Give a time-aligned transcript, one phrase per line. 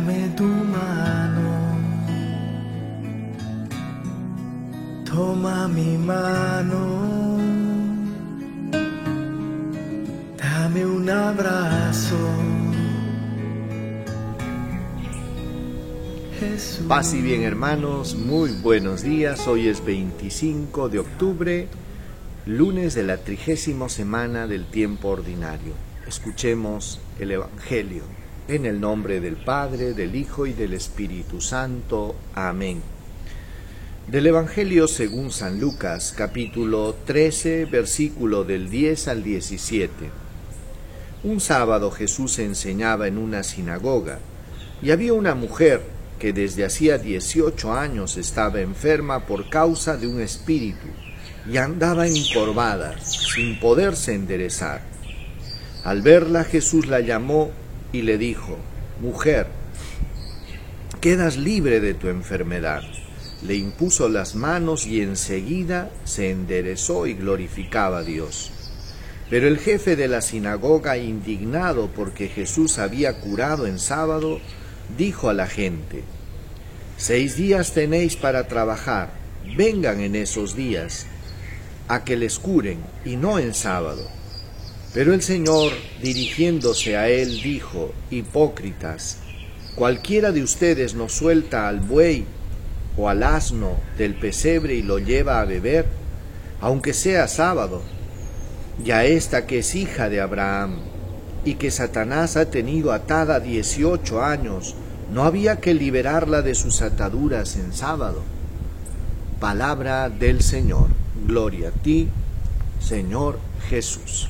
[0.00, 1.76] Dame tu mano,
[5.04, 7.36] toma mi mano,
[10.38, 12.16] dame un abrazo.
[16.88, 21.68] Paz y bien hermanos, muy buenos días, hoy es 25 de octubre,
[22.46, 25.74] lunes de la trigésima semana del tiempo ordinario.
[26.06, 28.19] Escuchemos el Evangelio.
[28.50, 32.16] En el nombre del Padre, del Hijo y del Espíritu Santo.
[32.34, 32.82] Amén.
[34.08, 39.92] Del Evangelio según San Lucas, capítulo 13, versículo del 10 al 17.
[41.22, 44.18] Un sábado Jesús enseñaba en una sinagoga
[44.82, 45.82] y había una mujer
[46.18, 50.88] que desde hacía 18 años estaba enferma por causa de un espíritu
[51.48, 54.82] y andaba encorvada, sin poderse enderezar.
[55.84, 57.52] Al verla Jesús la llamó
[57.92, 58.56] y le dijo,
[59.00, 59.46] Mujer,
[61.00, 62.82] quedas libre de tu enfermedad
[63.42, 68.50] le impuso las manos y enseguida se enderezó y glorificaba a Dios.
[69.30, 74.40] Pero el jefe de la sinagoga, indignado porque Jesús había curado en sábado,
[74.98, 76.02] dijo a la gente,
[76.96, 79.10] Seis días tenéis para trabajar,
[79.56, 81.06] vengan en esos días
[81.88, 84.06] a que les curen y no en sábado.
[84.92, 89.18] Pero el Señor, dirigiéndose a él, dijo, Hipócritas,
[89.76, 92.24] cualquiera de ustedes nos suelta al buey
[92.96, 95.86] o al asno del pesebre y lo lleva a beber,
[96.60, 97.82] aunque sea sábado,
[98.84, 100.80] y a esta que es hija de Abraham,
[101.44, 104.74] y que Satanás ha tenido atada dieciocho años,
[105.12, 108.22] ¿no había que liberarla de sus ataduras en sábado?
[109.38, 110.88] Palabra del Señor.
[111.26, 112.08] Gloria a ti,
[112.80, 114.28] Señor Jesús.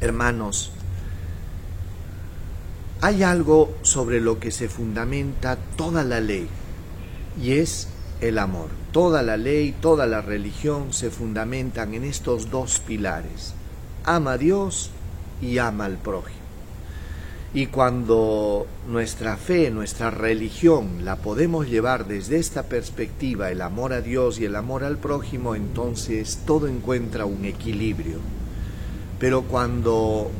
[0.00, 0.72] Hermanos,
[3.02, 6.48] hay algo sobre lo que se fundamenta toda la ley
[7.42, 7.88] y es
[8.20, 8.68] el amor.
[8.92, 13.54] Toda la ley, toda la religión se fundamentan en estos dos pilares.
[14.04, 14.90] Ama a Dios
[15.42, 16.40] y ama al prójimo.
[17.52, 24.00] Y cuando nuestra fe, nuestra religión la podemos llevar desde esta perspectiva, el amor a
[24.00, 28.39] Dios y el amor al prójimo, entonces todo encuentra un equilibrio.
[29.20, 30.30] Pero cuando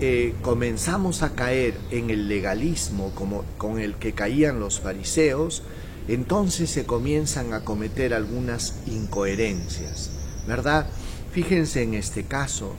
[0.00, 5.62] eh, comenzamos a caer en el legalismo como, con el que caían los fariseos,
[6.08, 10.10] entonces se comienzan a cometer algunas incoherencias,
[10.46, 10.86] ¿verdad?
[11.32, 12.74] Fíjense en este caso,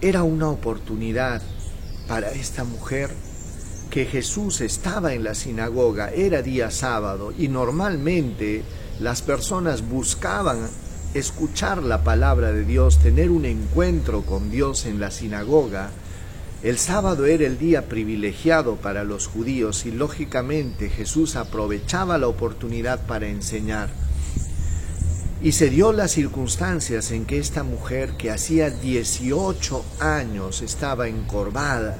[0.00, 1.40] era una oportunidad
[2.08, 3.10] para esta mujer
[3.90, 8.64] que Jesús estaba en la sinagoga, era día sábado y normalmente
[8.98, 10.68] las personas buscaban
[11.14, 15.90] escuchar la palabra de Dios, tener un encuentro con Dios en la sinagoga,
[16.62, 23.04] el sábado era el día privilegiado para los judíos y lógicamente Jesús aprovechaba la oportunidad
[23.06, 23.90] para enseñar.
[25.42, 31.96] Y se dio las circunstancias en que esta mujer que hacía 18 años estaba encorvada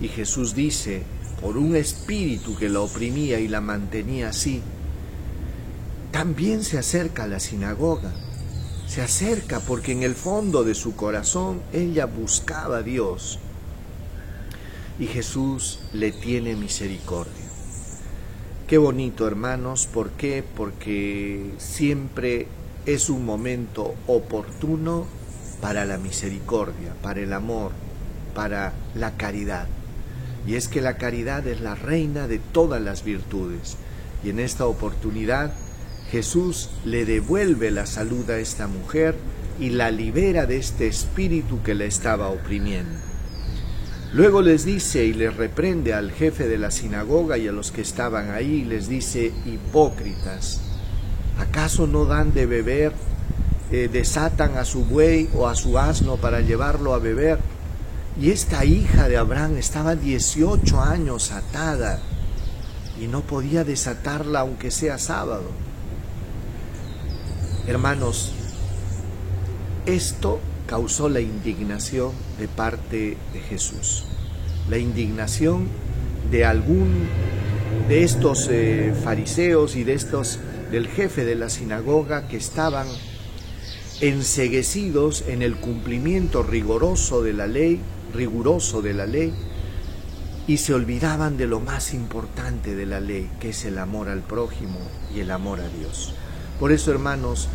[0.00, 1.02] y Jesús dice,
[1.40, 4.62] por un espíritu que la oprimía y la mantenía así,
[6.18, 8.10] también se acerca a la sinagoga.
[8.88, 13.38] Se acerca porque en el fondo de su corazón ella buscaba a Dios.
[14.98, 17.44] Y Jesús le tiene misericordia.
[18.66, 19.86] Qué bonito, hermanos.
[19.86, 20.42] ¿Por qué?
[20.56, 22.48] Porque siempre
[22.84, 25.06] es un momento oportuno
[25.60, 27.70] para la misericordia, para el amor,
[28.34, 29.68] para la caridad.
[30.48, 33.76] Y es que la caridad es la reina de todas las virtudes.
[34.24, 35.54] Y en esta oportunidad
[36.10, 39.16] Jesús le devuelve la salud a esta mujer
[39.60, 42.98] y la libera de este espíritu que la estaba oprimiendo.
[44.12, 47.82] Luego les dice y les reprende al jefe de la sinagoga y a los que
[47.82, 50.62] estaban ahí, les dice, hipócritas,
[51.38, 52.92] ¿acaso no dan de beber,
[53.70, 57.38] eh, desatan a su buey o a su asno para llevarlo a beber?
[58.18, 62.00] Y esta hija de Abraham estaba 18 años atada
[62.98, 65.67] y no podía desatarla aunque sea sábado.
[67.68, 68.32] Hermanos,
[69.84, 74.04] esto causó la indignación de parte de Jesús,
[74.70, 75.68] la indignación
[76.30, 77.06] de algún
[77.86, 80.38] de estos eh, fariseos y de estos
[80.70, 82.86] del jefe de la sinagoga que estaban
[84.00, 87.82] enseguecidos en el cumplimiento rigoroso de la ley,
[88.14, 89.34] riguroso de la ley,
[90.46, 94.22] y se olvidaban de lo más importante de la ley, que es el amor al
[94.22, 94.78] prójimo
[95.14, 96.14] y el amor a Dios.
[96.58, 97.48] Por eso, hermanos,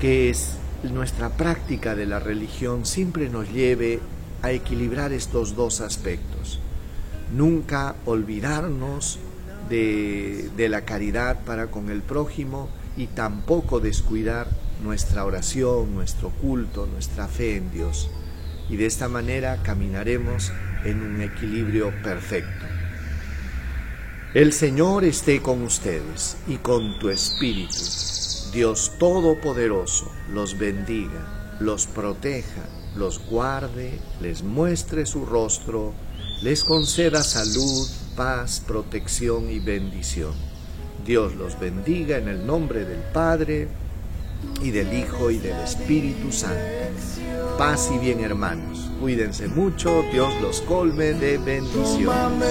[0.00, 4.00] que es nuestra práctica de la religión siempre nos lleve
[4.42, 6.58] a equilibrar estos dos aspectos.
[7.32, 9.18] Nunca olvidarnos
[9.68, 14.48] de la caridad para con el prójimo y tampoco descuidar
[14.82, 18.10] nuestra oración, nuestro culto, nuestra fe en Dios.
[18.68, 20.52] Y de esta manera caminaremos
[20.84, 22.66] en un equilibrio perfecto.
[24.34, 27.76] El Señor esté con ustedes y con tu espíritu.
[28.52, 35.94] Dios Todopoderoso los bendiga, los proteja, los guarde, les muestre su rostro,
[36.42, 40.34] les conceda salud, paz, protección y bendición.
[41.06, 43.68] Dios los bendiga en el nombre del Padre,
[44.60, 46.58] y del Hijo y del Espíritu Santo.
[47.58, 48.90] Paz y bien hermanos.
[49.00, 52.48] Cuídense mucho, Dios los colme de bendiciones.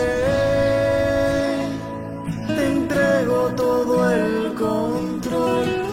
[2.47, 5.90] Te entrego todo el control